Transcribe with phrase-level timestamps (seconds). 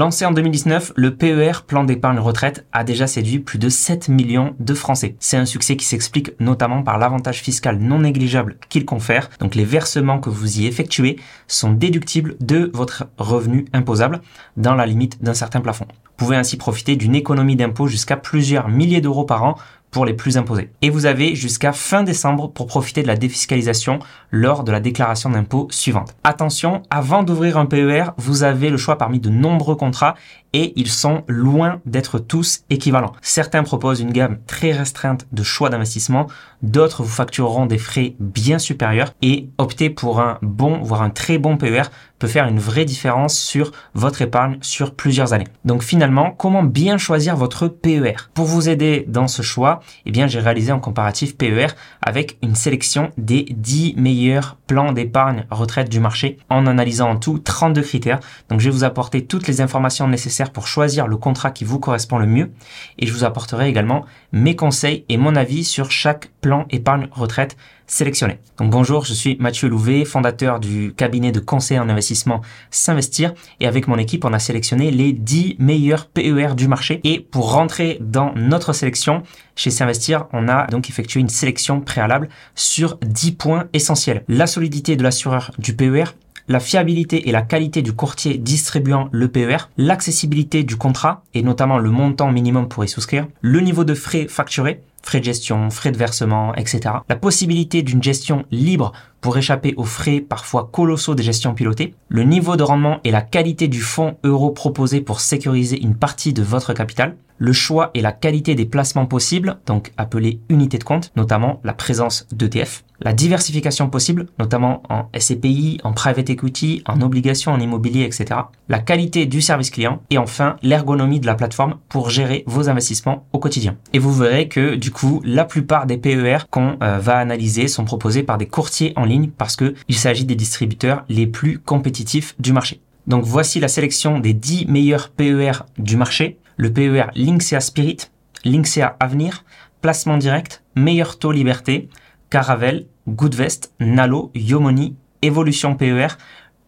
[0.00, 4.54] Lancé en 2019, le PER, plan d'épargne retraite, a déjà séduit plus de 7 millions
[4.58, 5.14] de Français.
[5.20, 9.28] C'est un succès qui s'explique notamment par l'avantage fiscal non négligeable qu'il confère.
[9.40, 11.16] Donc les versements que vous y effectuez
[11.48, 14.22] sont déductibles de votre revenu imposable
[14.56, 15.84] dans la limite d'un certain plafond.
[15.84, 19.58] Vous pouvez ainsi profiter d'une économie d'impôt jusqu'à plusieurs milliers d'euros par an
[19.90, 20.70] pour les plus imposés.
[20.82, 23.98] Et vous avez jusqu'à fin décembre pour profiter de la défiscalisation
[24.30, 26.14] lors de la déclaration d'impôt suivante.
[26.24, 30.14] Attention, avant d'ouvrir un PER, vous avez le choix parmi de nombreux contrats
[30.52, 33.12] et ils sont loin d'être tous équivalents.
[33.22, 36.26] Certains proposent une gamme très restreinte de choix d'investissement,
[36.62, 41.38] d'autres vous factureront des frais bien supérieurs et opter pour un bon, voire un très
[41.38, 41.84] bon PER
[42.18, 45.48] peut faire une vraie différence sur votre épargne sur plusieurs années.
[45.64, 50.26] Donc finalement, comment bien choisir votre PER Pour vous aider dans ce choix, eh bien
[50.26, 51.68] j'ai réalisé un comparatif PER
[52.02, 57.40] avec une sélection des 10 meilleurs plans d'épargne retraite du marché en analysant en tout
[57.40, 58.20] 32 critères.
[58.48, 61.80] Donc je vais vous apporter toutes les informations nécessaires pour choisir le contrat qui vous
[61.80, 62.52] correspond le mieux
[62.96, 67.56] et je vous apporterai également mes conseils et mon avis sur chaque plan épargne retraite
[67.90, 68.38] sélectionné.
[68.58, 73.66] Donc bonjour, je suis Mathieu Louvet, fondateur du cabinet de conseil en investissement S'investir et
[73.66, 77.98] avec mon équipe, on a sélectionné les 10 meilleurs PER du marché et pour rentrer
[78.00, 79.24] dans notre sélection
[79.56, 84.22] chez S'investir, on a donc effectué une sélection préalable sur 10 points essentiels.
[84.28, 86.14] La solidité de l'assureur du PER,
[86.50, 91.78] la fiabilité et la qualité du courtier distribuant le PER, l'accessibilité du contrat et notamment
[91.78, 95.92] le montant minimum pour y souscrire, le niveau de frais facturés, frais de gestion, frais
[95.92, 96.80] de versement, etc.
[97.08, 102.22] La possibilité d'une gestion libre pour échapper aux frais parfois colossaux des gestions pilotées, le
[102.22, 106.42] niveau de rendement et la qualité du fonds euro proposé pour sécuriser une partie de
[106.42, 111.10] votre capital, le choix et la qualité des placements possibles, donc appelés unités de compte,
[111.16, 117.52] notamment la présence d'ETF, la diversification possible, notamment en SCPI, en private equity, en obligations,
[117.52, 118.40] en immobilier, etc.
[118.68, 123.26] La qualité du service client et enfin l'ergonomie de la plateforme pour gérer vos investissements
[123.32, 123.76] au quotidien.
[123.94, 127.84] Et vous verrez que du coup, la plupart des PER qu'on euh, va analyser sont
[127.84, 132.52] proposés par des courtiers en ligne parce qu'il s'agit des distributeurs les plus compétitifs du
[132.52, 132.80] marché.
[133.06, 138.10] Donc voici la sélection des 10 meilleurs PER du marché le PER Linksea Spirit,
[138.44, 139.44] Linksea Avenir,
[139.80, 141.88] Placement Direct, Meilleur Taux Liberté,
[142.28, 146.08] Caravel, Goodvest, Nalo, Yomoni, Evolution PER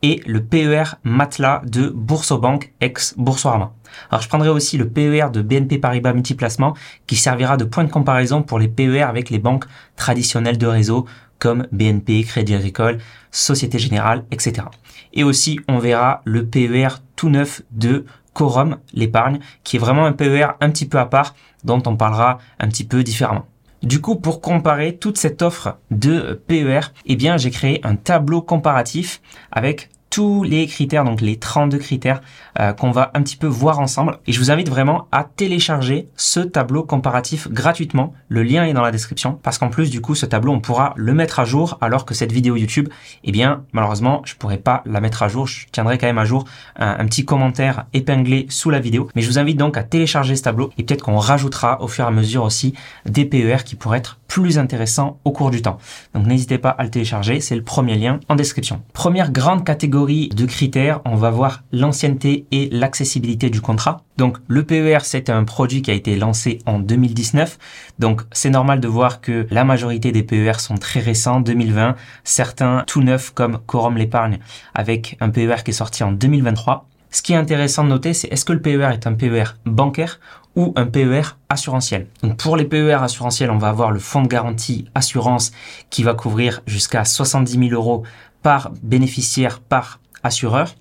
[0.03, 3.73] et le PER Matelas de Boursobank ex Boursorama.
[4.11, 6.75] Alors je prendrai aussi le PER de BNP Paribas Multiplacement
[7.07, 11.07] qui servira de point de comparaison pour les PER avec les banques traditionnelles de réseau
[11.39, 12.99] comme BNP, Crédit Agricole,
[13.31, 14.67] Société Générale, etc.
[15.13, 20.13] Et aussi on verra le PER tout neuf de Quorum, l'épargne, qui est vraiment un
[20.13, 21.35] PER un petit peu à part,
[21.65, 23.47] dont on parlera un petit peu différemment.
[23.83, 28.41] Du coup, pour comparer toute cette offre de PER, eh bien, j'ai créé un tableau
[28.41, 29.21] comparatif
[29.51, 32.21] avec tous les critères, donc les 32 critères
[32.61, 34.19] euh, qu'on va un petit peu voir ensemble.
[34.27, 38.13] Et je vous invite vraiment à télécharger ce tableau comparatif gratuitement.
[38.29, 40.93] Le lien est dans la description parce qu'en plus du coup ce tableau on pourra
[40.97, 42.91] le mettre à jour alors que cette vidéo YouTube,
[43.25, 45.47] eh bien malheureusement je pourrais pas la mettre à jour.
[45.47, 46.45] Je tiendrai quand même à jour
[46.77, 49.09] un, un petit commentaire épinglé sous la vidéo.
[49.15, 52.05] Mais je vous invite donc à télécharger ce tableau et peut-être qu'on rajoutera au fur
[52.05, 52.75] et à mesure aussi
[53.07, 55.79] des PER qui pourraient être plus intéressants au cours du temps.
[56.15, 58.83] Donc n'hésitez pas à le télécharger, c'est le premier lien en description.
[58.93, 64.03] Première grande catégorie de critères, on va voir l'ancienneté et l'accessibilité du contrat.
[64.17, 67.59] Donc le PER, c'est un produit qui a été lancé en 2019.
[67.99, 72.85] Donc c'est normal de voir que la majorité des PER sont très récents, 2020, certains
[72.87, 74.39] tout neufs comme Quorum l'épargne
[74.75, 76.89] avec un PER qui est sorti en 2023.
[77.11, 80.19] Ce qui est intéressant de noter, c'est est-ce que le PER est un PER bancaire
[80.57, 82.07] ou un PER assurantiel?
[82.23, 85.53] Donc pour les PER assurantiels, on va avoir le fonds de garantie assurance
[85.91, 88.03] qui va couvrir jusqu'à 70 000 euros
[88.43, 90.75] par bénéficiaire par assureur.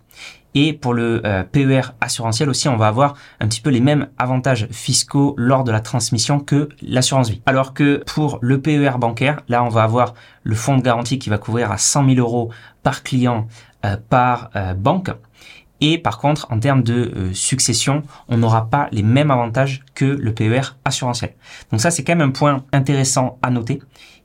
[0.53, 4.07] Et pour le euh, PER assurantiel aussi, on va avoir un petit peu les mêmes
[4.17, 7.41] avantages fiscaux lors de la transmission que l'assurance vie.
[7.45, 10.13] Alors que pour le PER bancaire, là, on va avoir
[10.43, 12.51] le fonds de garantie qui va couvrir à 100 000 euros
[12.83, 13.47] par client
[13.85, 15.11] euh, par euh, banque.
[15.79, 20.31] Et par contre, en termes de succession, on n'aura pas les mêmes avantages que le
[20.31, 21.33] PER assurantiel.
[21.71, 23.81] Donc ça, c'est quand même un point intéressant à noter.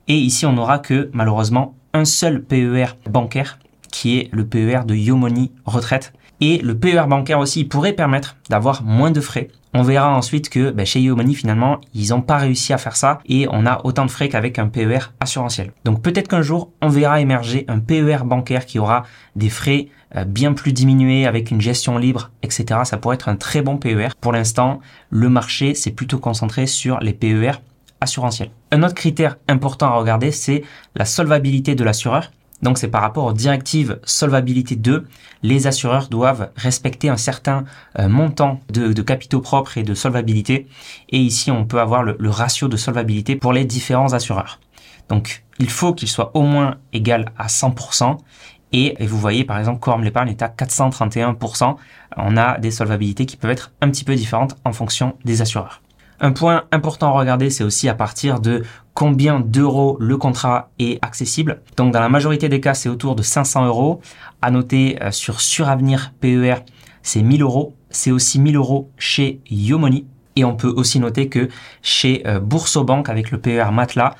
[0.07, 3.59] Et ici, on n'aura que malheureusement un seul PER bancaire
[3.91, 6.13] qui est le PER de Yomoni retraite.
[6.39, 9.47] Et le PER bancaire aussi pourrait permettre d'avoir moins de frais.
[9.73, 13.19] On verra ensuite que ben, chez Yomoni finalement ils n'ont pas réussi à faire ça
[13.25, 15.71] et on a autant de frais qu'avec un PER assurantiel.
[15.83, 19.03] Donc peut-être qu'un jour on verra émerger un PER bancaire qui aura
[19.35, 22.81] des frais euh, bien plus diminués avec une gestion libre, etc.
[22.85, 24.09] Ça pourrait être un très bon PER.
[24.21, 24.79] Pour l'instant,
[25.09, 27.53] le marché s'est plutôt concentré sur les PER
[28.71, 30.63] Un autre critère important à regarder, c'est
[30.95, 32.31] la solvabilité de l'assureur.
[32.61, 35.05] Donc c'est par rapport aux directives Solvabilité 2,
[35.43, 37.65] les assureurs doivent respecter un certain
[37.99, 40.67] euh, montant de, capitaux propres et de solvabilité.
[41.09, 44.59] Et ici, on peut avoir le, ratio de solvabilité pour les différents assureurs.
[45.09, 48.17] Donc il faut qu'il soit au moins égal à 100%.
[48.73, 51.77] Et, vous voyez, par exemple, Quorum l'épargne est à 431%.
[52.17, 55.81] On a des solvabilités qui peuvent être un petit peu différentes en fonction des assureurs.
[56.19, 58.63] Un point important à regarder, c'est aussi à partir de
[58.95, 61.61] combien d'euros le contrat est accessible.
[61.75, 64.01] Donc dans la majorité des cas, c'est autour de 500 euros.
[64.41, 66.55] À noter euh, sur Suravenir PER,
[67.03, 67.75] c'est 1000 euros.
[67.91, 70.07] C'est aussi 1000 euros chez Yomoni.
[70.35, 71.49] Et on peut aussi noter que
[71.83, 74.15] chez euh, Boursobank avec le PER Matelas,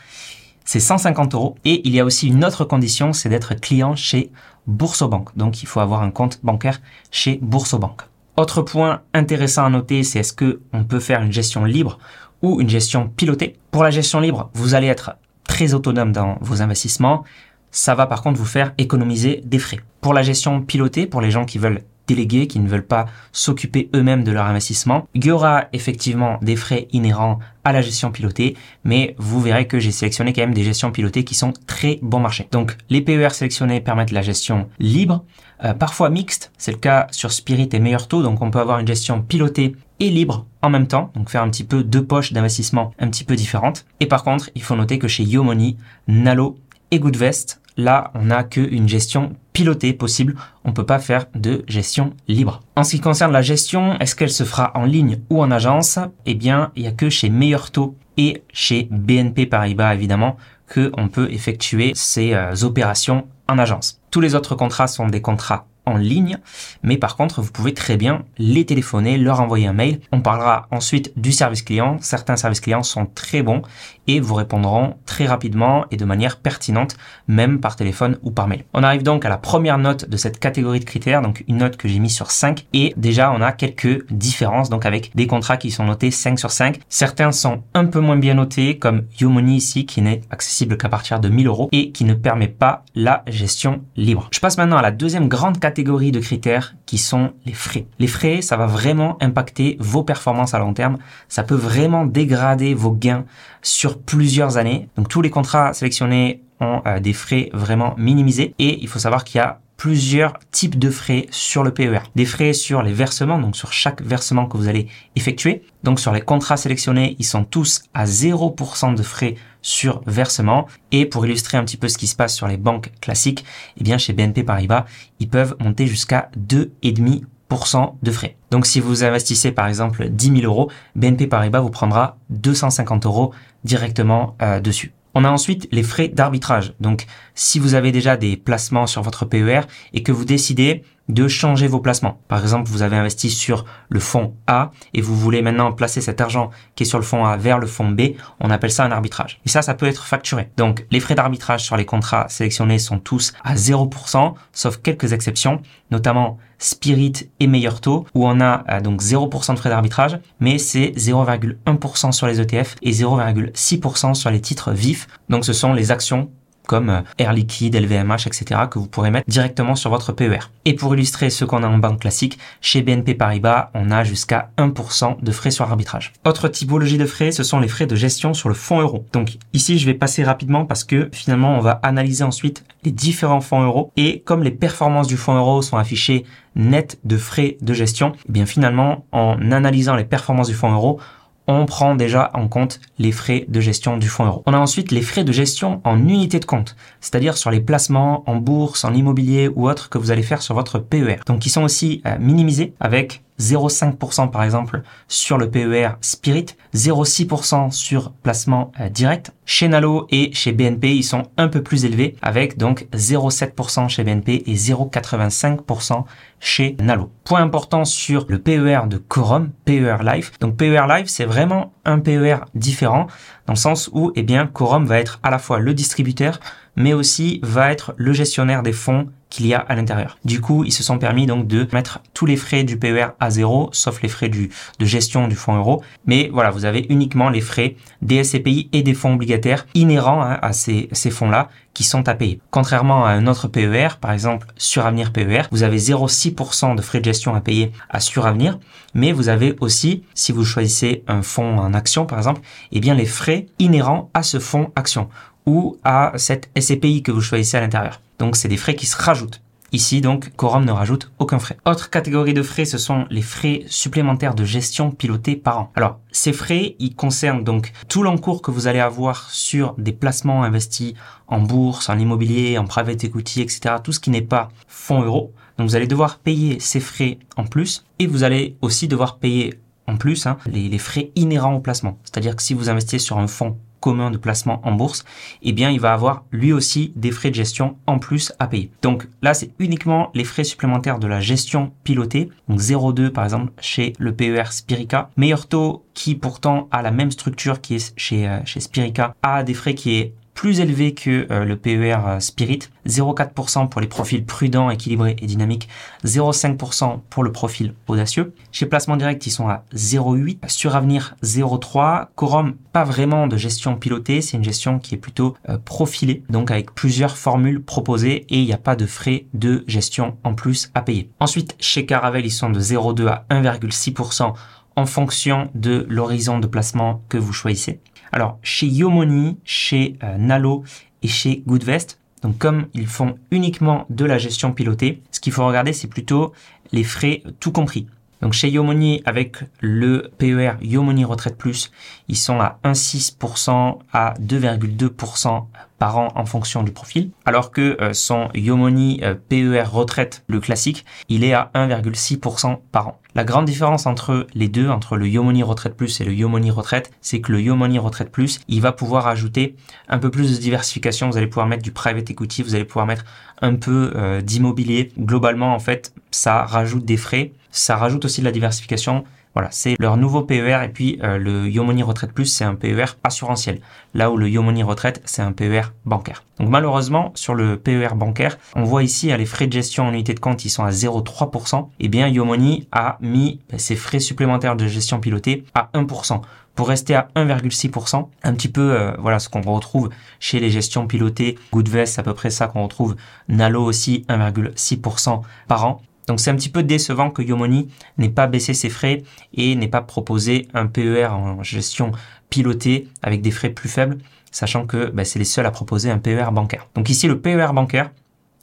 [0.65, 1.55] c'est 150 euros.
[1.65, 4.31] Et il y a aussi une autre condition, c'est d'être client chez
[4.67, 5.35] Boursobank.
[5.35, 6.79] Donc il faut avoir un compte bancaire
[7.09, 8.01] chez Boursobank.
[8.39, 11.97] Autre point intéressant à noter, c'est est-ce que on peut faire une gestion libre
[12.43, 13.55] ou une gestion pilotée?
[13.71, 15.15] Pour la gestion libre, vous allez être
[15.47, 17.23] très autonome dans vos investissements.
[17.71, 19.79] Ça va par contre vous faire économiser des frais.
[20.01, 23.89] Pour la gestion pilotée, pour les gens qui veulent délégués qui ne veulent pas s'occuper
[23.95, 25.07] eux-mêmes de leur investissement.
[25.13, 29.79] Il y aura effectivement des frais inhérents à la gestion pilotée, mais vous verrez que
[29.79, 32.47] j'ai sélectionné quand même des gestions pilotées qui sont très bon marché.
[32.51, 35.25] Donc les PER sélectionnés permettent la gestion libre,
[35.63, 38.79] euh, parfois mixte, c'est le cas sur Spirit et Meilleur Taux, donc on peut avoir
[38.79, 42.33] une gestion pilotée et libre en même temps, donc faire un petit peu deux poches
[42.33, 43.85] d'investissement un petit peu différentes.
[43.99, 45.77] Et par contre, il faut noter que chez Yomoni,
[46.07, 46.57] Nalo
[46.91, 50.35] et Goodvest, là, on n'a qu'une gestion pilotée possible.
[50.65, 52.61] On ne peut pas faire de gestion libre.
[52.75, 55.99] En ce qui concerne la gestion, est-ce qu'elle se fera en ligne ou en agence?
[56.25, 60.37] Eh bien, il n'y a que chez Meilleur Taux et chez BNP Paribas, évidemment,
[60.73, 64.01] qu'on peut effectuer ces euh, opérations en agence.
[64.11, 66.37] Tous les autres contrats sont des contrats ligne,
[66.83, 69.99] mais par contre, vous pouvez très bien les téléphoner, leur envoyer un mail.
[70.11, 71.97] On parlera ensuite du service client.
[72.01, 73.61] Certains services clients sont très bons
[74.07, 76.97] et vous répondront très rapidement et de manière pertinente,
[77.27, 78.63] même par téléphone ou par mail.
[78.73, 81.77] On arrive donc à la première note de cette catégorie de critères, donc une note
[81.77, 85.57] que j'ai mis sur 5 et déjà on a quelques différences donc avec des contrats
[85.57, 86.79] qui sont notés 5 sur 5.
[86.89, 91.19] Certains sont un peu moins bien notés comme Yomoni ici qui n'est accessible qu'à partir
[91.19, 94.29] de 1000 euros et qui ne permet pas la gestion libre.
[94.31, 97.85] Je passe maintenant à la deuxième grande catégorie de critères qui sont les frais.
[97.99, 100.97] Les frais, ça va vraiment impacter vos performances à long terme.
[101.27, 103.25] Ça peut vraiment dégrader vos gains
[103.61, 104.89] sur plusieurs années.
[104.97, 109.23] Donc tous les contrats sélectionnés ont euh, des frais vraiment minimisés et il faut savoir
[109.23, 111.99] qu'il y a plusieurs types de frais sur le PER.
[112.15, 115.61] Des frais sur les versements, donc sur chaque versement que vous allez effectuer.
[115.83, 120.67] Donc sur les contrats sélectionnés, ils sont tous à 0% de frais sur versement.
[120.91, 123.45] Et pour illustrer un petit peu ce qui se passe sur les banques classiques,
[123.77, 124.85] eh bien chez BNP Paribas,
[125.19, 128.37] ils peuvent monter jusqu'à 2,5% de frais.
[128.51, 133.33] Donc si vous investissez par exemple 10 000 euros, BNP Paribas vous prendra 250 euros
[133.63, 134.93] directement euh, dessus.
[135.19, 136.75] On a ensuite les frais d'arbitrage.
[136.79, 139.61] Donc, si vous avez déjà des placements sur votre PER
[139.93, 142.19] et que vous décidez de changer vos placements.
[142.27, 146.21] Par exemple, vous avez investi sur le fonds A et vous voulez maintenant placer cet
[146.21, 148.91] argent qui est sur le fonds A vers le fonds B, on appelle ça un
[148.91, 149.39] arbitrage.
[149.45, 150.49] Et ça, ça peut être facturé.
[150.57, 155.61] Donc, les frais d'arbitrage sur les contrats sélectionnés sont tous à 0%, sauf quelques exceptions,
[155.91, 160.57] notamment Spirit et Meilleur Taux, où on a euh, donc 0% de frais d'arbitrage, mais
[160.57, 165.07] c'est 0,1% sur les ETF et 0,6% sur les titres vifs.
[165.29, 166.31] Donc, ce sont les actions
[166.67, 168.61] comme euh, Air Liquide, LVMH, etc.
[168.69, 170.51] que vous pourrez mettre directement sur votre PER.
[170.65, 174.51] Et pour illustrer ce qu'on a en banque classique, chez BNP Paribas, on a jusqu'à
[174.57, 176.13] 1% de frais sur arbitrage.
[176.25, 179.05] Autre typologie de frais, ce sont les frais de gestion sur le fonds euro.
[179.13, 183.41] Donc ici, je vais passer rapidement parce que finalement, on va analyser ensuite les différents
[183.41, 186.25] fonds euros et comme les performances du fonds euro sont affichées
[186.55, 190.99] net de frais de gestion, eh bien finalement, en analysant les performances du fonds euro,
[191.47, 194.43] on prend déjà en compte les frais de gestion du fonds euro.
[194.45, 198.23] On a ensuite les frais de gestion en unité de compte, c'est-à-dire sur les placements
[198.29, 201.17] en bourse, en immobilier ou autres que vous allez faire sur votre PER.
[201.25, 207.71] Donc ils sont aussi euh, minimisés avec 0,5% par exemple sur le PER Spirit, 0,6%
[207.71, 209.31] sur placement euh, direct.
[209.45, 214.03] Chez Nalo et chez BNP, ils sont un peu plus élevés avec donc 0,7% chez
[214.03, 216.03] BNP et 0,85%
[216.39, 217.09] chez Nalo.
[217.23, 220.33] Point important sur le PER de Quorum, PER Life.
[220.39, 223.07] Donc PER Life, c'est vraiment un PER différent
[223.45, 226.39] dans le sens où eh bien Quorum va être à la fois le distributeur
[226.77, 230.17] mais aussi va être le gestionnaire des fonds qu'il y a à l'intérieur.
[230.25, 233.29] Du coup, ils se sont permis donc de mettre tous les frais du PER à
[233.29, 235.83] zéro, sauf les frais du, de gestion du fonds euro.
[236.05, 240.39] Mais voilà, vous avez uniquement les frais des SCPI et des fonds obligataires inhérents hein,
[240.41, 242.39] à ces, ces fonds-là qui sont à payer.
[242.49, 247.05] Contrairement à un autre PER, par exemple Suravenir PER, vous avez 0,6% de frais de
[247.05, 248.57] gestion à payer à Suravenir,
[248.95, 252.41] mais vous avez aussi, si vous choisissez un fonds en action par exemple,
[252.71, 255.09] eh bien les frais inhérents à ce fonds action
[255.45, 258.01] ou à cette SCPI que vous choisissez à l'intérieur.
[258.19, 259.41] Donc c'est des frais qui se rajoutent.
[259.73, 261.57] Ici, donc, Quorum ne rajoute aucun frais.
[261.65, 265.71] Autre catégorie de frais, ce sont les frais supplémentaires de gestion pilotés par an.
[265.75, 270.43] Alors, ces frais, ils concernent donc tout l'encours que vous allez avoir sur des placements
[270.43, 270.93] investis
[271.27, 273.75] en bourse, en immobilier, en private equity, etc.
[273.83, 275.33] Tout ce qui n'est pas fonds euros.
[275.57, 279.59] Donc, vous allez devoir payer ces frais en plus et vous allez aussi devoir payer
[279.85, 281.99] en plus hein, les, les frais inhérents au placement.
[282.05, 285.05] C'est-à-dire que si vous investissez sur un fonds commun de placement en bourse,
[285.41, 288.71] eh bien, il va avoir lui aussi des frais de gestion en plus à payer.
[288.81, 292.29] Donc là, c'est uniquement les frais supplémentaires de la gestion pilotée.
[292.47, 295.09] Donc 0,2 par exemple chez le PER Spirica.
[295.17, 299.43] Meilleur taux qui pourtant a la même structure qui est chez, euh, chez Spirica a
[299.43, 303.87] des frais qui est plus élevé que euh, le PER euh, Spirit, 0,4% pour les
[303.87, 305.67] profils prudents, équilibrés et dynamiques,
[306.05, 308.35] 0,5% pour le profil audacieux.
[308.51, 310.47] Chez Placement Direct, ils sont à 0,8.
[310.47, 312.09] Sur Avenir, 0,3.
[312.15, 316.51] Quorum, pas vraiment de gestion pilotée, c'est une gestion qui est plutôt euh, profilée, donc
[316.51, 320.69] avec plusieurs formules proposées et il n'y a pas de frais de gestion en plus
[320.75, 321.09] à payer.
[321.19, 324.35] Ensuite, chez Caravel, ils sont de 0,2 à 1,6%
[324.75, 327.81] en fonction de l'horizon de placement que vous choisissez.
[328.11, 330.63] Alors, chez Yomoni, chez euh, Nalo
[331.03, 335.45] et chez Goodvest, donc comme ils font uniquement de la gestion pilotée, ce qu'il faut
[335.45, 336.33] regarder, c'est plutôt
[336.71, 337.87] les frais tout compris.
[338.21, 341.71] Donc chez Yomoni, avec le PER Yomoni Retraite Plus,
[342.07, 345.45] ils sont à 1,6% à 2,2%
[345.79, 350.39] par an en fonction du profil, alors que euh, son Yomoni euh, PER Retraite, le
[350.39, 353.01] classique, il est à 1,6% par an.
[353.15, 356.91] La grande différence entre les deux, entre le Yomoni Retraite Plus et le Yomoni Retraite,
[357.01, 359.55] c'est que le Yomoni Retraite Plus, il va pouvoir ajouter
[359.87, 361.09] un peu plus de diversification.
[361.09, 363.05] Vous allez pouvoir mettre du private equity, vous allez pouvoir mettre
[363.41, 364.91] un peu euh, d'immobilier.
[364.99, 369.03] Globalement, en fait, ça rajoute des frais ça rajoute aussi de la diversification.
[369.37, 372.85] Voilà, c'est leur nouveau PER et puis euh, le Yomoni Retraite Plus, c'est un PER
[373.03, 373.61] assurantiel.
[373.93, 376.23] Là où le Yomoni Retraite, c'est un PER bancaire.
[376.39, 380.15] Donc malheureusement, sur le PER bancaire, on voit ici les frais de gestion en unité
[380.15, 381.67] de compte, ils sont à 0,3%.
[381.67, 386.21] Et eh bien Yomoni a mis ben, ses frais supplémentaires de gestion pilotée à 1%
[386.55, 390.87] pour rester à 1,6%, un petit peu euh, voilà ce qu'on retrouve chez les gestions
[390.87, 391.37] pilotées.
[391.53, 392.95] Goodvest, c'est à peu près ça qu'on retrouve.
[393.29, 395.81] Nalo aussi 1,6% par an.
[396.07, 399.67] Donc c'est un petit peu décevant que Yomoni n'ait pas baissé ses frais et n'ait
[399.67, 401.91] pas proposé un PER en gestion
[402.29, 403.97] pilotée avec des frais plus faibles,
[404.31, 406.67] sachant que bah, c'est les seuls à proposer un PER bancaire.
[406.75, 407.91] Donc ici le PER bancaire,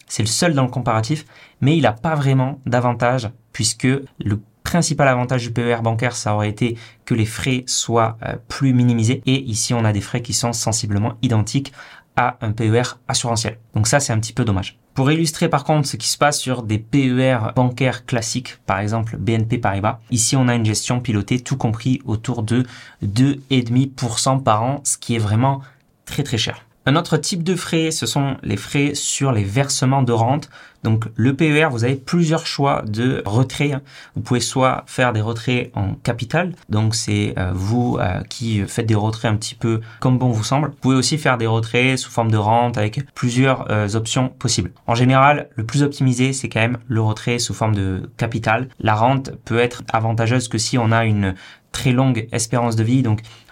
[0.06, 1.24] c'est le seul dans le comparatif,
[1.60, 6.48] mais il n'a pas vraiment d'avantage puisque le principal avantage du PER bancaire, ça aurait
[6.48, 9.22] été que les frais soient euh, plus minimisés.
[9.26, 11.72] Et ici, on a des frais qui sont sensiblement identiques
[12.16, 13.58] à un PER assurantiel.
[13.74, 14.78] Donc ça, c'est un petit peu dommage.
[14.94, 19.16] Pour illustrer par contre ce qui se passe sur des PER bancaires classiques, par exemple
[19.16, 22.64] BNP Paribas, ici on a une gestion pilotée tout compris autour de
[23.04, 25.62] 2,5% par an, ce qui est vraiment
[26.04, 26.64] très très cher.
[26.86, 30.50] Un autre type de frais, ce sont les frais sur les versements de rente.
[30.82, 33.72] Donc le PER, vous avez plusieurs choix de retrait.
[34.14, 38.84] Vous pouvez soit faire des retraits en capital, donc c'est euh, vous euh, qui faites
[38.84, 40.68] des retraits un petit peu comme bon vous semble.
[40.68, 44.72] Vous pouvez aussi faire des retraits sous forme de rente avec plusieurs euh, options possibles.
[44.86, 48.68] En général, le plus optimisé, c'est quand même le retrait sous forme de capital.
[48.78, 51.34] La rente peut être avantageuse que si on a une
[51.74, 53.02] très longue espérance de vie.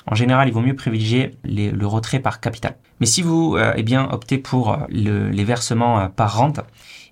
[0.07, 2.77] En général, il vaut mieux privilégier le retrait par capital.
[3.01, 6.61] Mais si vous euh, eh bien, optez pour euh, les versements euh, par rente,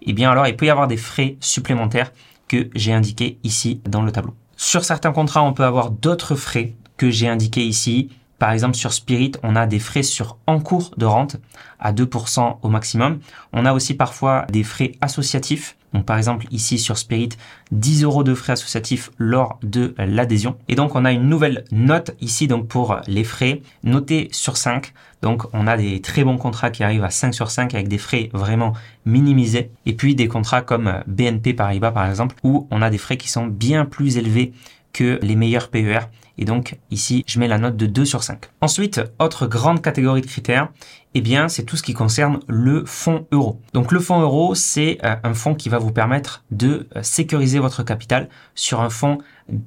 [0.02, 2.12] eh bien alors il peut y avoir des frais supplémentaires
[2.48, 4.34] que j'ai indiqués ici dans le tableau.
[4.56, 8.10] Sur certains contrats, on peut avoir d'autres frais que j'ai indiqués ici.
[8.38, 11.36] Par exemple, sur Spirit, on a des frais sur encours de rente
[11.78, 13.20] à 2% au maximum.
[13.52, 17.30] On a aussi parfois des frais associatifs donc par exemple ici sur Spirit,
[17.72, 20.56] 10 euros de frais associatifs lors de l'adhésion.
[20.68, 24.92] Et donc on a une nouvelle note ici donc pour les frais notés sur 5.
[25.22, 27.98] Donc on a des très bons contrats qui arrivent à 5 sur 5 avec des
[27.98, 28.72] frais vraiment
[29.04, 29.70] minimisés.
[29.86, 33.28] Et puis des contrats comme BNP Paribas par exemple où on a des frais qui
[33.28, 34.52] sont bien plus élevés
[34.92, 36.00] que les meilleurs PER.
[36.40, 38.46] Et donc ici, je mets la note de 2 sur 5.
[38.62, 40.68] Ensuite, autre grande catégorie de critères,
[41.14, 43.60] eh bien, c'est tout ce qui concerne le fonds euro.
[43.74, 47.58] Donc le fonds euro, c'est euh, un fonds qui va vous permettre de euh, sécuriser
[47.58, 49.18] votre capital sur un fonds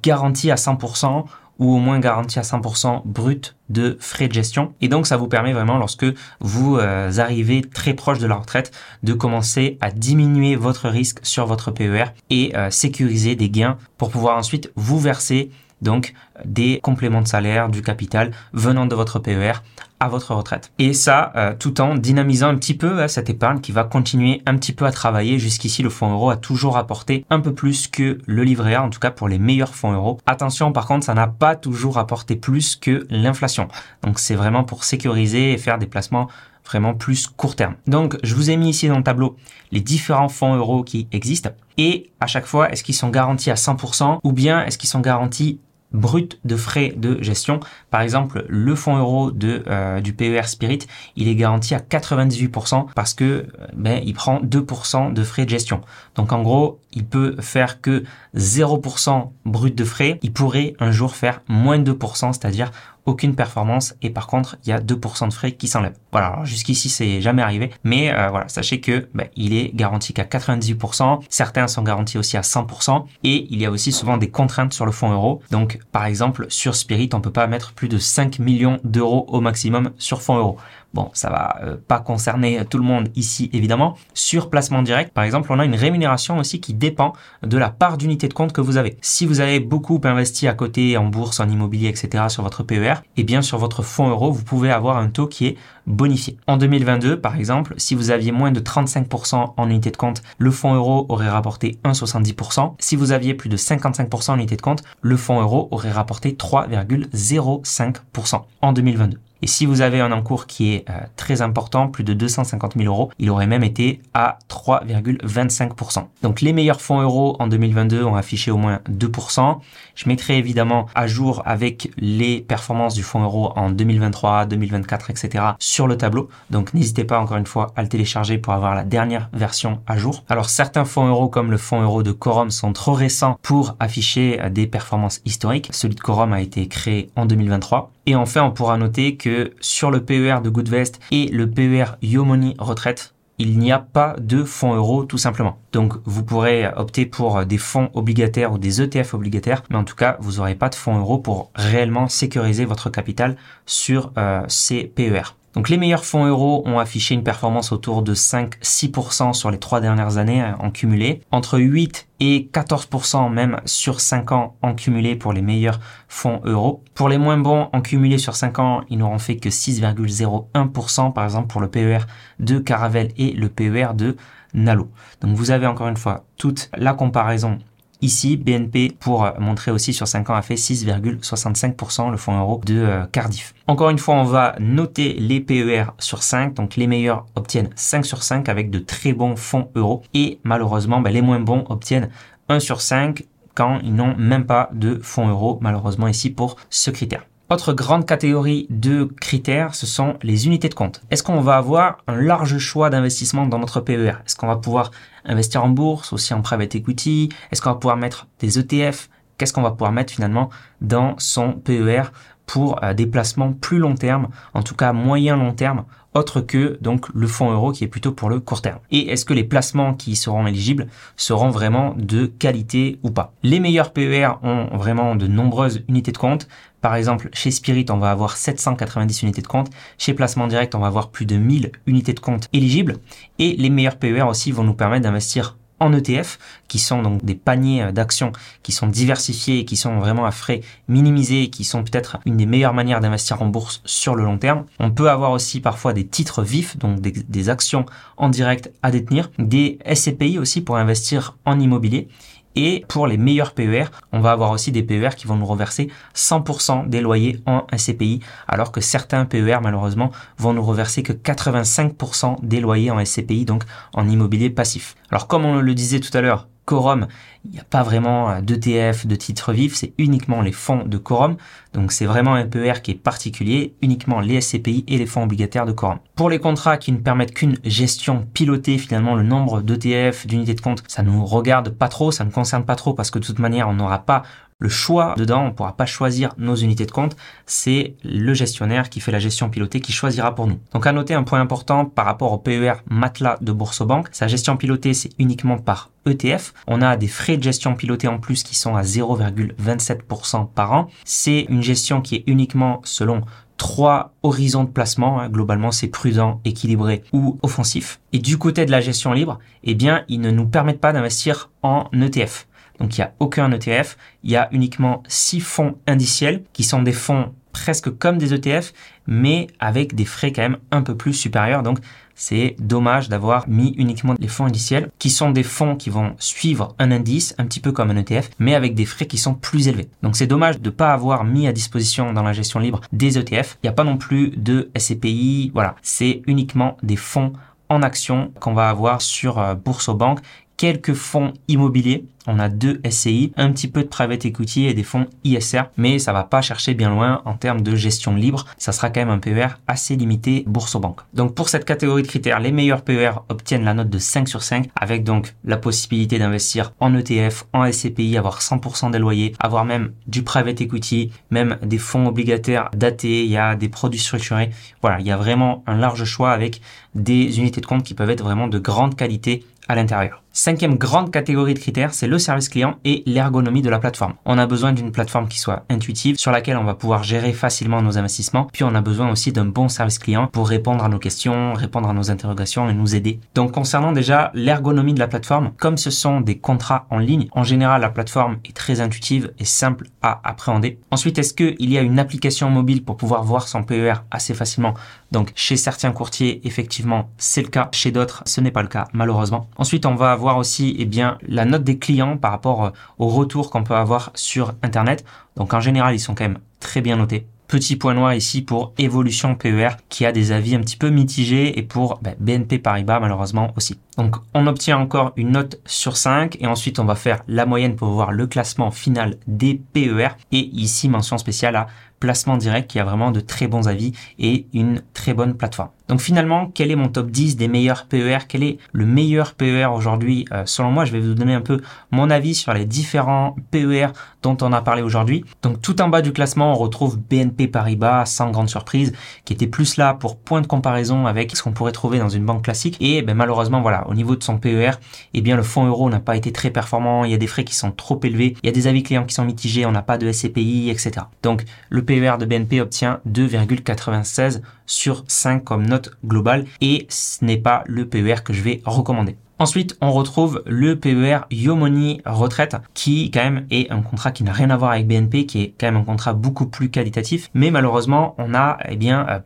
[0.02, 1.24] garanti à 100%
[1.60, 4.74] ou au moins garanti à 100% brut de frais de gestion.
[4.80, 6.06] Et donc ça vous permet vraiment lorsque
[6.40, 8.72] vous euh, arrivez très proche de la retraite
[9.04, 14.36] de commencer à diminuer votre risque sur votre PER et sécuriser des gains pour pouvoir
[14.36, 15.52] ensuite vous verser
[15.84, 16.14] donc
[16.44, 19.52] des compléments de salaire, du capital venant de votre PER
[20.00, 20.72] à votre retraite.
[20.78, 24.42] Et ça, euh, tout en dynamisant un petit peu hein, cette épargne qui va continuer
[24.44, 25.38] un petit peu à travailler.
[25.38, 28.90] Jusqu'ici, le fonds euro a toujours apporté un peu plus que le livret A, en
[28.90, 30.18] tout cas pour les meilleurs fonds euros.
[30.26, 33.68] Attention, par contre, ça n'a pas toujours apporté plus que l'inflation.
[34.02, 36.28] Donc c'est vraiment pour sécuriser et faire des placements
[36.66, 37.74] vraiment plus court terme.
[37.86, 39.36] Donc, je vous ai mis ici dans le tableau
[39.70, 41.50] les différents fonds euros qui existent.
[41.76, 45.00] Et à chaque fois, est-ce qu'ils sont garantis à 100% ou bien est-ce qu'ils sont
[45.00, 45.60] garantis
[45.94, 47.60] brut de frais de gestion.
[47.90, 50.80] Par exemple, le fonds euro euh, du PER Spirit,
[51.16, 55.50] il est garanti à 98% parce que euh, ben, il prend 2% de frais de
[55.50, 55.80] gestion.
[56.16, 58.04] Donc en gros, il peut faire que
[58.36, 60.18] 0% brut de frais.
[60.22, 62.72] Il pourrait un jour faire moins de 2%, c'est-à-dire
[63.06, 65.96] aucune performance et par contre il y a 2% de frais qui s'enlèvent.
[66.12, 70.24] Voilà, jusqu'ici c'est jamais arrivé, mais euh, voilà, sachez que bah, il est garanti qu'à
[70.24, 74.72] 98%, certains sont garantis aussi à 100% et il y a aussi souvent des contraintes
[74.72, 75.42] sur le fonds euro.
[75.50, 79.40] Donc par exemple sur Spirit, on peut pas mettre plus de 5 millions d'euros au
[79.40, 80.58] maximum sur fonds euro.
[80.94, 83.96] Bon, ça va euh, pas concerner tout le monde ici évidemment.
[84.14, 87.98] Sur placement direct, par exemple, on a une rémunération aussi qui dépend de la part
[87.98, 88.96] d'unité de compte que vous avez.
[89.00, 92.24] Si vous avez beaucoup investi à côté en bourse, en immobilier, etc.
[92.28, 95.46] sur votre PER, eh bien sur votre fonds euro, vous pouvez avoir un taux qui
[95.46, 96.36] est bonifié.
[96.46, 100.52] En 2022, par exemple, si vous aviez moins de 35% en unité de compte, le
[100.52, 102.74] fonds euro aurait rapporté 1,70%.
[102.78, 106.32] Si vous aviez plus de 55% en unité de compte, le fonds euro aurait rapporté
[106.32, 109.18] 3,05% en 2022.
[109.44, 112.86] Et si vous avez un encours qui est euh, très important, plus de 250 000
[112.90, 116.06] euros, il aurait même été à 3,25%.
[116.22, 119.58] Donc les meilleurs fonds euros en 2022 ont affiché au moins 2%.
[119.96, 125.44] Je mettrai évidemment à jour avec les performances du fonds euro en 2023, 2024, etc.
[125.58, 126.30] sur le tableau.
[126.48, 129.98] Donc n'hésitez pas encore une fois à le télécharger pour avoir la dernière version à
[129.98, 130.24] jour.
[130.30, 134.40] Alors certains fonds euros comme le fonds euro de Quorum sont trop récents pour afficher
[134.40, 135.68] euh, des performances historiques.
[135.70, 137.90] Celui de Quorum a été créé en 2023.
[138.06, 142.54] Et enfin, on pourra noter que sur le PER de Goodvest et le PER Yomoni
[142.58, 145.58] Retraite, il n'y a pas de fonds euros tout simplement.
[145.72, 149.96] Donc vous pourrez opter pour des fonds obligataires ou des ETF obligataires, mais en tout
[149.96, 154.84] cas vous n'aurez pas de fonds euros pour réellement sécuriser votre capital sur euh, ces
[154.84, 155.34] PER.
[155.54, 159.80] Donc les meilleurs fonds euros ont affiché une performance autour de 5-6% sur les trois
[159.80, 165.14] dernières années hein, en cumulé, entre 8 et 14% même sur 5 ans en cumulé
[165.14, 166.82] pour les meilleurs fonds euros.
[166.94, 171.24] Pour les moins bons en cumulé sur 5 ans, ils n'auront fait que 6,01% par
[171.24, 172.00] exemple pour le PER
[172.40, 174.16] de Caravelle et le PER de
[174.54, 174.90] Nalo.
[175.20, 177.60] Donc vous avez encore une fois toute la comparaison
[178.04, 182.76] Ici, BNP, pour montrer aussi sur 5 ans, a fait 6,65% le fonds euro de
[182.76, 183.54] euh, Cardiff.
[183.66, 186.52] Encore une fois, on va noter les PER sur 5.
[186.52, 190.02] Donc les meilleurs obtiennent 5 sur 5 avec de très bons fonds euros.
[190.12, 192.10] Et malheureusement, ben, les moins bons obtiennent
[192.50, 196.90] 1 sur 5 quand ils n'ont même pas de fonds euros, malheureusement ici pour ce
[196.90, 197.24] critère.
[197.50, 201.02] Autre grande catégorie de critères, ce sont les unités de compte.
[201.10, 204.90] Est-ce qu'on va avoir un large choix d'investissement dans notre PER Est-ce qu'on va pouvoir
[205.26, 207.28] investir en bourse, aussi en private equity?
[207.52, 210.48] Est-ce qu'on va pouvoir mettre des ETF Qu'est-ce qu'on va pouvoir mettre finalement
[210.80, 212.04] dans son PER
[212.46, 216.78] pour euh, des placements plus long terme, en tout cas moyen long terme, autre que
[216.80, 218.78] donc le fonds euro qui est plutôt pour le court terme.
[218.90, 223.34] Et est-ce que les placements qui seront éligibles seront vraiment de qualité ou pas?
[223.42, 226.48] Les meilleurs PER ont vraiment de nombreuses unités de compte.
[226.80, 229.70] Par exemple, chez Spirit, on va avoir 790 unités de compte.
[229.98, 232.98] Chez Placement Direct, on va avoir plus de 1000 unités de compte éligibles.
[233.38, 237.34] Et les meilleurs PER aussi vont nous permettre d'investir en ETF, qui sont donc des
[237.34, 241.84] paniers euh, d'actions qui sont diversifiés et qui sont vraiment à frais minimisés, qui sont
[241.84, 244.64] peut-être une des meilleures manières d'investir en bourse sur le long terme.
[244.80, 248.90] On peut avoir aussi parfois des titres vifs, donc des, des actions en direct à
[248.90, 252.08] détenir, des SCPI aussi pour investir en immobilier
[252.56, 255.90] et pour les meilleurs PER, on va avoir aussi des PER qui vont nous reverser
[256.14, 262.36] 100% des loyers en SCPI, alors que certains PER, malheureusement, vont nous reverser que 85%
[262.42, 264.94] des loyers en SCPI, donc en immobilier passif.
[265.10, 267.08] Alors comme on le disait tout à l'heure, Quorum,
[267.44, 270.96] il n'y a pas vraiment euh, d'ETF, de titres vifs, c'est uniquement les fonds de
[270.96, 271.36] Quorum.
[271.74, 275.66] Donc c'est vraiment un PER qui est particulier, uniquement les SCPI et les fonds obligataires
[275.66, 275.98] de Quorum.
[276.14, 280.60] Pour les contrats qui ne permettent qu'une gestion pilotée, finalement le nombre d'ETF, d'unités de
[280.60, 283.38] compte, ça nous regarde pas trop, ça ne concerne pas trop parce que de toute
[283.38, 284.22] manière on n'aura pas
[284.64, 288.88] le choix dedans, on ne pourra pas choisir nos unités de compte, c'est le gestionnaire
[288.88, 290.58] qui fait la gestion pilotée qui choisira pour nous.
[290.72, 294.56] Donc à noter un point important par rapport au PER matelas de Bourse-Banque, sa gestion
[294.56, 296.54] pilotée c'est uniquement par ETF.
[296.66, 300.88] On a des frais de gestion pilotée en plus qui sont à 0,27% par an.
[301.04, 303.20] C'est une gestion qui est uniquement selon
[303.58, 305.20] trois horizons de placement.
[305.20, 305.28] Hein.
[305.28, 308.00] Globalement, c'est prudent, équilibré ou offensif.
[308.14, 311.50] Et du côté de la gestion libre, eh bien, ils ne nous permettent pas d'investir
[311.62, 312.46] en ETF.
[312.80, 316.82] Donc il n'y a aucun ETF, il y a uniquement six fonds indiciels qui sont
[316.82, 318.72] des fonds presque comme des ETF,
[319.06, 321.62] mais avec des frais quand même un peu plus supérieurs.
[321.62, 321.78] Donc
[322.14, 326.74] c'est dommage d'avoir mis uniquement les fonds indiciels qui sont des fonds qui vont suivre
[326.78, 329.68] un indice, un petit peu comme un ETF, mais avec des frais qui sont plus
[329.68, 329.88] élevés.
[330.02, 333.18] Donc c'est dommage de ne pas avoir mis à disposition dans la gestion libre des
[333.18, 333.58] ETF.
[333.62, 337.32] Il n'y a pas non plus de SCPI, voilà, c'est uniquement des fonds
[337.68, 340.20] en action qu'on va avoir sur euh, Bourse aux banques
[340.56, 342.04] quelques fonds immobiliers.
[342.26, 345.98] On a deux SCI, un petit peu de private equity et des fonds ISR, mais
[345.98, 348.46] ça va pas chercher bien loin en termes de gestion libre.
[348.56, 351.02] Ça sera quand même un PER assez limité bourse aux banques.
[351.12, 354.42] Donc pour cette catégorie de critères, les meilleurs PER obtiennent la note de 5 sur
[354.42, 359.66] 5 avec donc la possibilité d'investir en ETF, en SCPI, avoir 100% des loyers, avoir
[359.66, 364.48] même du private equity, même des fonds obligataires datés, il y a des produits structurés.
[364.80, 366.62] Voilà, il y a vraiment un large choix avec
[366.94, 370.24] des unités de compte qui peuvent être vraiment de grande qualité à l'intérieur.
[370.36, 374.14] Cinquième grande catégorie de critères, c'est le service client et l'ergonomie de la plateforme.
[374.24, 377.80] On a besoin d'une plateforme qui soit intuitive, sur laquelle on va pouvoir gérer facilement
[377.80, 380.98] nos investissements, puis on a besoin aussi d'un bon service client pour répondre à nos
[380.98, 383.20] questions, répondre à nos interrogations et nous aider.
[383.36, 387.44] Donc concernant déjà l'ergonomie de la plateforme, comme ce sont des contrats en ligne, en
[387.44, 390.80] général la plateforme est très intuitive et simple à appréhender.
[390.90, 394.74] Ensuite, est-ce qu'il y a une application mobile pour pouvoir voir son PER assez facilement
[395.14, 397.68] Donc chez certains courtiers, effectivement, c'est le cas.
[397.70, 399.48] Chez d'autres, ce n'est pas le cas, malheureusement.
[399.56, 402.70] Ensuite, on va avoir voir aussi eh bien, la note des clients par rapport euh,
[402.98, 405.04] au retour qu'on peut avoir sur Internet.
[405.36, 407.26] Donc en général, ils sont quand même très bien notés.
[407.46, 411.58] Petit point noir ici pour Évolution PER qui a des avis un petit peu mitigés
[411.58, 413.78] et pour BNP Paribas malheureusement aussi.
[413.98, 417.76] Donc on obtient encore une note sur 5 et ensuite on va faire la moyenne
[417.76, 421.66] pour voir le classement final des PER et ici mention spéciale à
[422.04, 425.70] placement direct qui a vraiment de très bons avis et une très bonne plateforme.
[425.88, 429.66] Donc finalement, quel est mon top 10 des meilleurs PER Quel est le meilleur PER
[429.66, 433.36] aujourd'hui euh, Selon moi, je vais vous donner un peu mon avis sur les différents
[433.50, 433.88] PER
[434.22, 435.24] dont on a parlé aujourd'hui.
[435.42, 438.94] Donc tout en bas du classement, on retrouve BNP Paribas, sans grande surprise,
[439.26, 442.24] qui était plus là pour point de comparaison avec ce qu'on pourrait trouver dans une
[442.24, 442.78] banque classique.
[442.80, 444.72] Et ben, malheureusement, voilà, au niveau de son PER,
[445.12, 447.04] eh bien le fonds euro n'a pas été très performant.
[447.04, 448.36] Il y a des frais qui sont trop élevés.
[448.42, 449.66] Il y a des avis clients qui sont mitigés.
[449.66, 450.92] On n'a pas de SCPI, etc.
[451.22, 457.36] Donc le PER de BNP obtient 2,96 sur 5 comme note globale et ce n'est
[457.36, 459.16] pas le PER que je vais recommander.
[459.38, 464.32] Ensuite, on retrouve le PER Yomoni Retraite, qui quand même est un contrat qui n'a
[464.32, 467.30] rien à voir avec BNP, qui est quand même un contrat beaucoup plus qualitatif.
[467.34, 468.78] Mais malheureusement, on n'a eh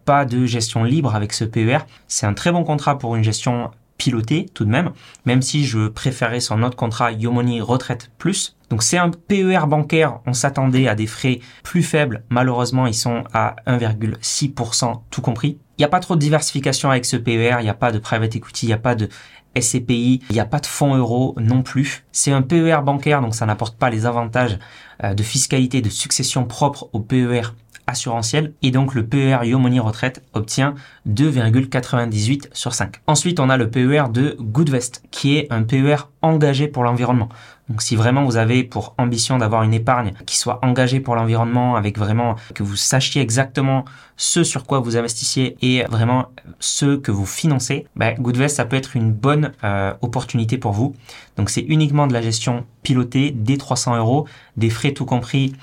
[0.05, 1.81] pas de gestion libre avec ce PER.
[2.07, 4.93] C'est un très bon contrat pour une gestion pilotée tout de même,
[5.27, 8.57] même si je préférais son autre contrat Yomoni Retraite Plus.
[8.71, 13.25] Donc c'est un PER bancaire, on s'attendait à des frais plus faibles, malheureusement ils sont
[13.35, 15.59] à 1,6% tout compris.
[15.77, 17.99] Il n'y a pas trop de diversification avec ce PER, il n'y a pas de
[17.99, 19.09] private equity, il n'y a pas de
[19.59, 22.05] SCPI, il n'y a pas de fonds euros non plus.
[22.13, 24.59] C'est un PER bancaire, donc ça n'apporte pas les avantages
[25.03, 27.43] euh, de fiscalité, de succession propre au PER
[27.89, 30.75] assurantiel et donc le PER Yomoni Retraite obtient
[31.09, 32.97] 2,98 sur 5.
[33.07, 37.29] Ensuite, on a le PER de Goodvest qui est un PER engagé pour l'environnement.
[37.69, 41.77] Donc si vraiment vous avez pour ambition d'avoir une épargne qui soit engagée pour l'environnement
[41.77, 43.85] avec vraiment que vous sachiez exactement
[44.17, 46.29] ce sur quoi vous investissiez et vraiment
[46.61, 50.95] ce que vous financez, ben, Goodvest ça peut être une bonne euh, opportunité pour vous.
[51.37, 55.55] Donc c'est uniquement de la gestion pilotée des 300 euros, des frais tout compris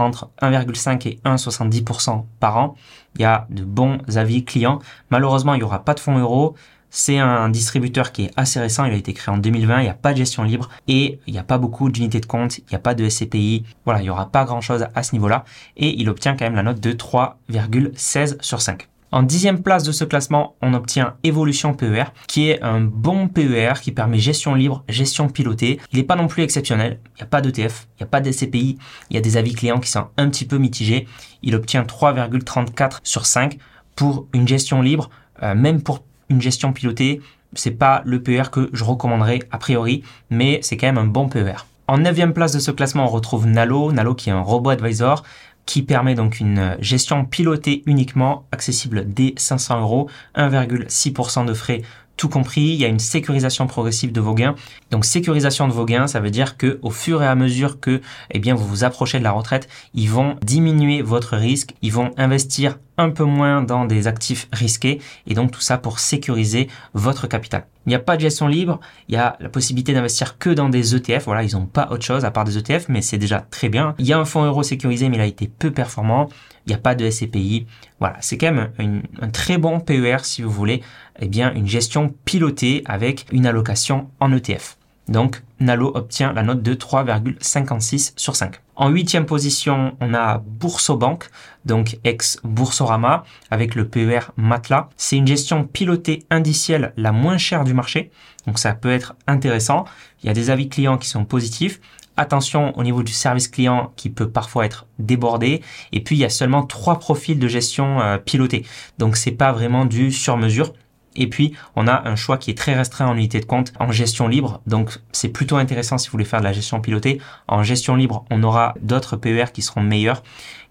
[0.00, 2.74] entre 1,5 et 1,70% par an.
[3.16, 4.80] Il y a de bons avis clients.
[5.10, 6.54] Malheureusement, il n'y aura pas de fonds euros.
[6.92, 9.88] C'est un distributeur qui est assez récent, il a été créé en 2020, il n'y
[9.88, 12.64] a pas de gestion libre et il n'y a pas beaucoup d'unités de compte, il
[12.68, 13.64] n'y a pas de SCPI.
[13.84, 15.44] Voilà, il n'y aura pas grand chose à ce niveau-là
[15.76, 18.89] et il obtient quand même la note de 3,16 sur 5.
[19.12, 23.72] En dixième place de ce classement, on obtient Evolution PER, qui est un bon PER
[23.82, 25.80] qui permet gestion libre, gestion pilotée.
[25.92, 27.00] Il n'est pas non plus exceptionnel.
[27.16, 28.78] Il n'y a pas d'ETF, il n'y a pas d'SCPI,
[29.10, 31.08] il y a des avis clients qui sont un petit peu mitigés.
[31.42, 33.58] Il obtient 3,34 sur 5
[33.96, 35.10] pour une gestion libre,
[35.42, 37.20] euh, même pour une gestion pilotée.
[37.54, 41.28] C'est pas le PER que je recommanderais a priori, mais c'est quand même un bon
[41.28, 41.66] PER.
[41.88, 45.24] En neuvième place de ce classement, on retrouve Nalo, Nalo qui est un robot advisor
[45.70, 51.82] qui permet donc une gestion pilotée uniquement, accessible dès 500 euros, 1,6% de frais
[52.16, 54.54] tout compris, il y a une sécurisation progressive de vos gains.
[54.90, 58.02] Donc sécurisation de vos gains, ça veut dire que au fur et à mesure que
[58.30, 62.10] eh bien vous vous approchez de la retraite, ils vont diminuer votre risque, ils vont
[62.18, 67.26] investir un peu moins dans des actifs risqués et donc tout ça pour sécuriser votre
[67.26, 67.66] capital.
[67.86, 70.68] Il n'y a pas de gestion libre, il y a la possibilité d'investir que dans
[70.68, 73.40] des ETF, voilà, ils n'ont pas autre chose à part des ETF, mais c'est déjà
[73.40, 73.94] très bien.
[73.98, 76.28] Il y a un fonds euro sécurisé, mais il a été peu performant,
[76.66, 77.66] il n'y a pas de SCPI,
[77.98, 80.82] voilà, c'est quand même un très bon PER si vous voulez,
[81.20, 84.76] eh bien une gestion pilotée avec une allocation en ETF.
[85.08, 88.60] Donc Nalo obtient la note de 3,56 sur 5.
[88.80, 91.28] En huitième position, on a Boursobank,
[91.66, 94.88] donc ex-Boursorama, avec le PER Matelas.
[94.96, 98.10] C'est une gestion pilotée indicielle la moins chère du marché,
[98.46, 99.84] donc ça peut être intéressant.
[100.22, 101.78] Il y a des avis clients qui sont positifs.
[102.16, 105.60] Attention au niveau du service client qui peut parfois être débordé.
[105.92, 108.64] Et puis il y a seulement trois profils de gestion euh, pilotés,
[108.96, 110.72] donc c'est pas vraiment du sur mesure.
[111.16, 113.90] Et puis, on a un choix qui est très restreint en unité de compte en
[113.90, 114.60] gestion libre.
[114.66, 117.20] Donc, c'est plutôt intéressant si vous voulez faire de la gestion pilotée.
[117.48, 120.22] En gestion libre, on aura d'autres PER qui seront meilleurs.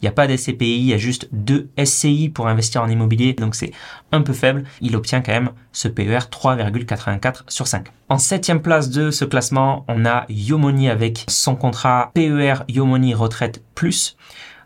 [0.01, 3.33] Il n'y a pas d'SCPI, il y a juste deux SCI pour investir en immobilier.
[3.33, 3.71] Donc, c'est
[4.13, 4.63] un peu faible.
[4.79, 7.87] Il obtient quand même ce PER 3,84 sur 5.
[8.07, 13.61] En septième place de ce classement, on a Yomoni avec son contrat PER Yomoni Retraite
[13.75, 14.15] Plus.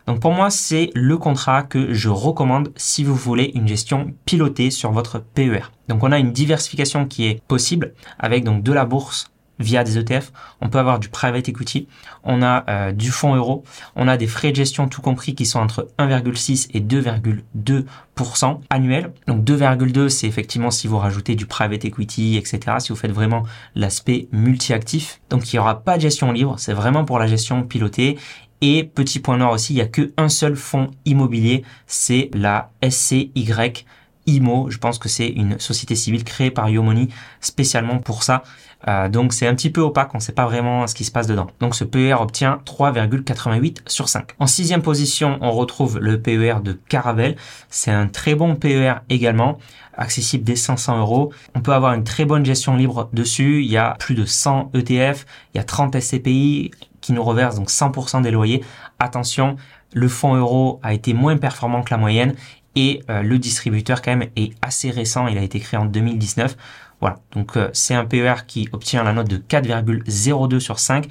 [0.06, 4.70] Donc pour moi, c'est le contrat que je recommande si vous voulez une gestion pilotée
[4.70, 5.70] sur votre PER.
[5.88, 9.98] Donc on a une diversification qui est possible avec donc de la bourse via des
[9.98, 11.86] ETF, on peut avoir du private equity,
[12.24, 13.64] on a euh, du fonds euro,
[13.94, 19.12] on a des frais de gestion tout compris qui sont entre 1,6 et 2,2% annuels.
[19.26, 22.76] Donc 2,2 c'est effectivement si vous rajoutez du private equity, etc.
[22.78, 25.20] Si vous faites vraiment l'aspect multi-actif.
[25.30, 28.18] Donc il n'y aura pas de gestion libre, c'est vraiment pour la gestion pilotée
[28.66, 33.30] et petit point noir aussi, il n'y a qu'un seul fonds immobilier, c'est la SCY
[34.26, 34.70] IMO.
[34.70, 37.10] Je pense que c'est une société civile créée par Yomoni
[37.42, 38.42] spécialement pour ça.
[38.88, 41.10] Euh, donc c'est un petit peu opaque, on ne sait pas vraiment ce qui se
[41.10, 41.48] passe dedans.
[41.60, 44.32] Donc ce PER obtient 3,88 sur 5.
[44.38, 47.36] En sixième position, on retrouve le PER de Caravel.
[47.68, 49.58] C'est un très bon PER également,
[49.94, 51.32] accessible dès 500 euros.
[51.54, 53.62] On peut avoir une très bonne gestion libre dessus.
[53.62, 56.70] Il y a plus de 100 ETF, il y a 30 SCPI,
[57.04, 58.64] qui nous reverse donc 100% des loyers.
[58.98, 59.56] Attention,
[59.92, 62.34] le fonds euro a été moins performant que la moyenne
[62.76, 66.56] et euh, le distributeur quand même est assez récent, il a été créé en 2019.
[67.00, 71.06] Voilà, donc euh, c'est un PER qui obtient la note de 4,02 sur 5,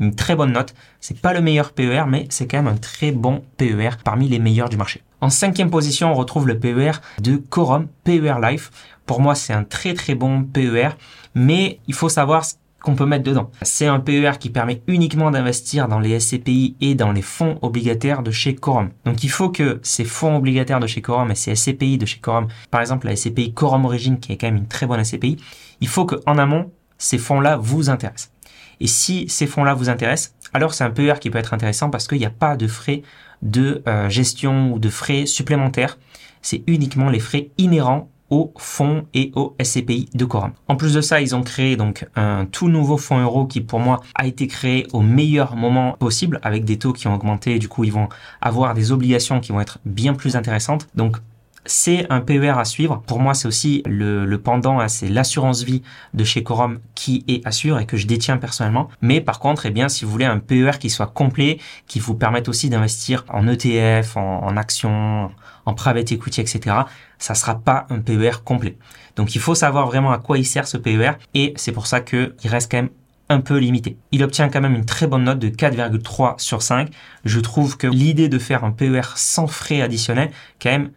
[0.00, 0.74] une très bonne note.
[1.00, 4.40] C'est pas le meilleur PER, mais c'est quand même un très bon PER parmi les
[4.40, 5.02] meilleurs du marché.
[5.20, 8.72] En cinquième position, on retrouve le PER de Corum, PER Life.
[9.06, 10.90] Pour moi, c'est un très très bon PER,
[11.36, 12.44] mais il faut savoir
[12.86, 13.50] qu'on peut mettre dedans.
[13.62, 18.22] C'est un PER qui permet uniquement d'investir dans les SCPI et dans les fonds obligataires
[18.22, 18.90] de chez Corum.
[19.04, 22.20] Donc il faut que ces fonds obligataires de chez Corum et ces SCPI de chez
[22.20, 25.36] Corum, par exemple la SCPI Corum Origin qui est quand même une très bonne SCPI,
[25.80, 28.30] il faut qu'en amont, ces fonds-là vous intéressent.
[28.78, 32.06] Et si ces fonds-là vous intéressent, alors c'est un PER qui peut être intéressant parce
[32.06, 33.02] qu'il n'y a pas de frais
[33.42, 35.98] de euh, gestion ou de frais supplémentaires.
[36.40, 40.52] C'est uniquement les frais inhérents au fonds et au SCPI de Coram.
[40.68, 43.80] En plus de ça, ils ont créé donc un tout nouveau fonds euro qui pour
[43.80, 47.58] moi a été créé au meilleur moment possible avec des taux qui ont augmenté.
[47.58, 48.08] Du coup, ils vont
[48.40, 50.88] avoir des obligations qui vont être bien plus intéressantes.
[50.94, 51.18] Donc
[51.66, 53.02] c'est un PER à suivre.
[53.06, 55.82] Pour moi, c'est aussi le, pendant, c'est l'assurance vie
[56.14, 58.88] de chez Corum qui est assure et que je détiens personnellement.
[59.00, 62.14] Mais par contre, eh bien, si vous voulez un PER qui soit complet, qui vous
[62.14, 65.30] permette aussi d'investir en ETF, en, en actions,
[65.64, 66.76] en private equity, etc.,
[67.18, 68.76] ça sera pas un PER complet.
[69.16, 72.00] Donc il faut savoir vraiment à quoi il sert ce PER et c'est pour ça
[72.00, 72.90] qu'il reste quand même
[73.28, 73.96] un peu limité.
[74.12, 76.90] Il obtient quand même une très bonne note de 4,3 sur 5.
[77.24, 80.90] Je trouve que l'idée de faire un PER sans frais additionnels, quand même,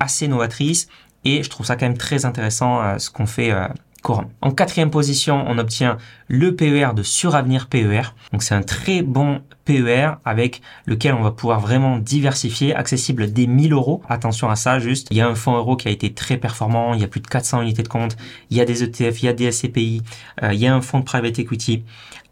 [0.00, 0.88] assez novatrice
[1.24, 3.68] et je trouve ça quand même très intéressant euh, ce qu'on fait euh,
[4.40, 5.96] en quatrième position, on obtient
[6.28, 8.14] le PER de Suravenir PER.
[8.32, 13.46] Donc c'est un très bon PER avec lequel on va pouvoir vraiment diversifier, accessible dès
[13.46, 14.02] 1000 euros.
[14.08, 16.94] Attention à ça, juste, il y a un fonds euro qui a été très performant,
[16.94, 18.16] il y a plus de 400 unités de compte,
[18.50, 20.02] il y a des ETF, il y a des SCPI,
[20.42, 21.84] euh, il y a un fonds de private equity.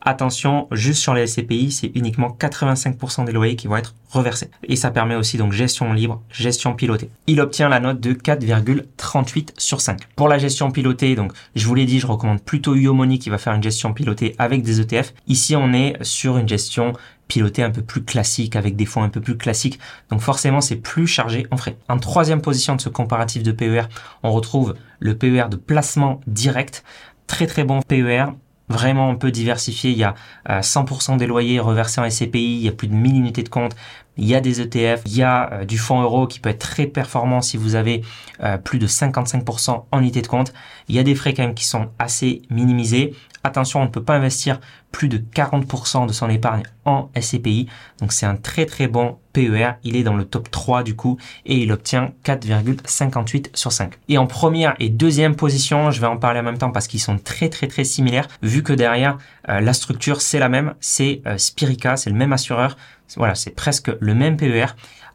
[0.02, 4.50] Attention, juste sur les SCPI, c'est uniquement 85% des loyers qui vont être reversés.
[4.64, 7.10] Et ça permet aussi donc gestion libre, gestion pilotée.
[7.26, 10.00] Il obtient la note de 4,38 sur 5.
[10.16, 13.38] Pour la gestion pilotée, donc je vous l'ai dit, je recommande plutôt Yomoni qui va
[13.38, 15.12] faire une gestion pilotée avec des ETF.
[15.28, 16.94] Ici, on est sur une gestion
[17.28, 19.78] pilotée un peu plus classique avec des fonds un peu plus classiques.
[20.10, 21.76] Donc forcément, c'est plus chargé en frais.
[21.88, 23.82] En troisième position de ce comparatif de PER,
[24.22, 26.84] on retrouve le PER de placement direct.
[27.26, 28.26] Très très bon PER
[28.70, 29.90] vraiment un peu diversifié.
[29.90, 30.14] Il y a
[30.48, 33.48] 100% euh, des loyers reversés en SCPI, il y a plus de 1000 unités de
[33.48, 33.74] compte,
[34.16, 36.60] il y a des ETF, il y a euh, du fonds euro qui peut être
[36.60, 38.02] très performant si vous avez
[38.42, 40.52] euh, plus de 55% en unité de compte.
[40.88, 43.14] Il y a des frais quand même qui sont assez minimisés.
[43.42, 44.60] Attention, on ne peut pas investir
[44.92, 47.68] plus de 40% de son épargne en SCPI.
[48.00, 49.72] Donc c'est un très très bon PER.
[49.82, 53.94] Il est dans le top 3 du coup et il obtient 4,58 sur 5.
[54.08, 57.00] Et en première et deuxième position, je vais en parler en même temps parce qu'ils
[57.00, 59.16] sont très très très similaires vu que derrière
[59.48, 60.74] euh, la structure c'est la même.
[60.80, 62.76] C'est euh, Spirica, c'est le même assureur.
[63.16, 64.66] Voilà, c'est presque le même PER.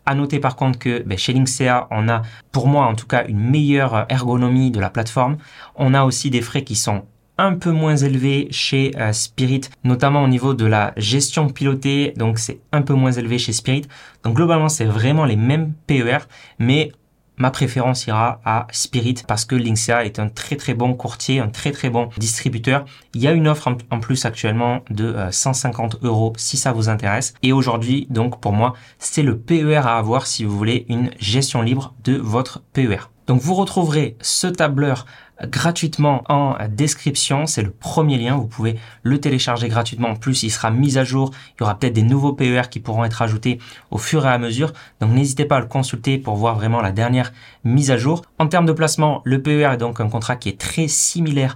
[0.08, 3.26] À noter par contre que ben, chez Linksea, on a pour moi en tout cas
[3.28, 5.38] une meilleure ergonomie de la plateforme.
[5.76, 7.06] On a aussi des frais qui sont
[7.38, 12.39] un peu moins élevé chez euh, Spirit, notamment au niveau de la gestion pilotée, donc
[12.39, 13.88] c'est un peu moins élevé chez Spirit.
[14.24, 16.19] Donc globalement, c'est vraiment les mêmes PER,
[16.60, 16.91] mais
[17.38, 21.50] ma préférence ira à Spirit parce que Linksea est un très très bon courtier, un
[21.50, 22.86] très très bon distributeur.
[23.13, 26.89] Il y a une offre en plus actuellement de 150 euh, euros si ça vous
[26.89, 27.34] intéresse.
[27.43, 31.62] Et aujourd'hui, donc pour moi, c'est le PER à avoir si vous voulez une gestion
[31.62, 33.10] libre de votre PER.
[33.28, 35.06] Donc vous retrouverez ce tableur
[35.43, 37.45] gratuitement en description.
[37.45, 38.36] C'est le premier lien.
[38.36, 40.10] Vous pouvez le télécharger gratuitement.
[40.10, 41.32] En plus, il sera mis à jour.
[41.56, 43.60] Il y aura peut-être des nouveaux PER qui pourront être ajoutés
[43.91, 44.74] au fur et à mesure.
[45.02, 48.21] Donc n'hésitez pas à le consulter pour voir vraiment la dernière mise à jour.
[48.39, 51.56] En termes de placement, le PER est donc un contrat qui est très similaire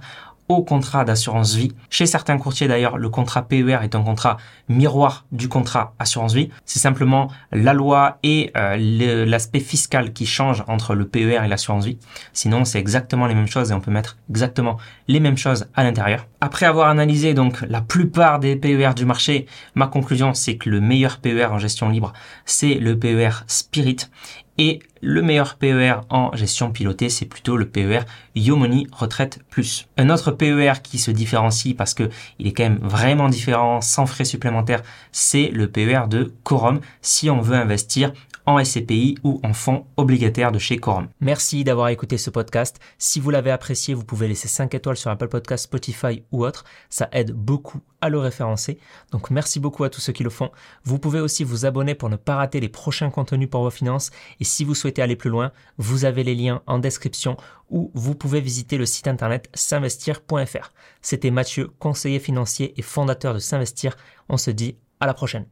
[0.50, 1.72] au contrat d'assurance vie.
[1.90, 4.36] Chez certains courtiers d'ailleurs, le contrat PER est un contrat
[4.68, 6.50] miroir du contrat assurance vie.
[6.64, 11.84] C'est simplement la loi et euh, l'aspect fiscal qui change entre le PER et l'assurance
[11.84, 11.98] vie.
[12.32, 15.84] Sinon, c'est exactement les mêmes choses et on peut mettre exactement les mêmes choses à
[15.84, 16.26] l'intérieur.
[16.40, 20.80] Après avoir analysé donc la plupart des PER du marché, ma conclusion c'est que le
[20.80, 22.12] meilleur PER en gestion libre,
[22.44, 23.98] c'est le PER Spirit
[24.60, 28.00] et le meilleur PER en gestion pilotée, c'est plutôt le PER
[28.34, 29.88] Yomoni Retraite Plus.
[29.96, 34.04] Un autre PER qui se différencie parce que il est quand même vraiment différent, sans
[34.04, 38.12] frais supplémentaires, c'est le PER de Quorum si on veut investir
[38.50, 41.08] en SCPI ou en fonds obligataires de chez Quorum.
[41.20, 42.80] Merci d'avoir écouté ce podcast.
[42.98, 46.64] Si vous l'avez apprécié, vous pouvez laisser 5 étoiles sur Apple Podcast, Spotify ou autre.
[46.88, 48.78] Ça aide beaucoup à le référencer.
[49.12, 50.50] Donc merci beaucoup à tous ceux qui le font.
[50.84, 54.10] Vous pouvez aussi vous abonner pour ne pas rater les prochains contenus pour vos finances.
[54.40, 57.36] Et si vous souhaitez aller plus loin, vous avez les liens en description
[57.68, 60.72] ou vous pouvez visiter le site internet s'investir.fr.
[61.02, 63.96] C'était Mathieu, conseiller financier et fondateur de S'investir.
[64.28, 65.46] On se dit à la prochaine.